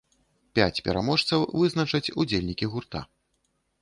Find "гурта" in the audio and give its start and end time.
2.73-2.99